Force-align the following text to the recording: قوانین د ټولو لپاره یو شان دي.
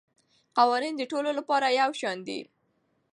قوانین 0.57 0.93
د 0.97 1.01
ټولو 1.11 1.29
لپاره 1.39 1.67
یو 1.79 1.91
شان 1.99 2.17
دي. 2.27 2.39